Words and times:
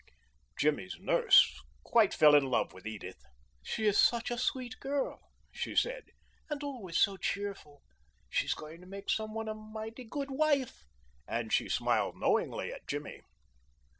Jimmy's 0.57 0.95
nurse 0.99 1.61
quite 1.83 2.11
fell 2.11 2.33
in 2.33 2.45
love 2.45 2.73
with 2.73 2.87
Edith. 2.87 3.19
"She 3.61 3.85
is 3.85 3.99
such 3.99 4.31
a 4.31 4.37
sweet 4.39 4.79
girl," 4.79 5.19
she 5.51 5.75
said, 5.75 6.05
"and 6.49 6.63
always 6.63 6.97
so 6.97 7.17
cheerful. 7.17 7.83
She 8.27 8.47
is 8.47 8.55
going 8.55 8.81
to 8.81 8.87
make 8.87 9.11
some 9.11 9.35
one 9.35 9.47
a 9.47 9.53
mighty 9.53 10.05
good 10.05 10.31
wife," 10.31 10.85
and 11.27 11.53
she 11.53 11.69
smiled 11.69 12.15
knowingly 12.17 12.73
at 12.73 12.87
Jimmy. 12.87 13.21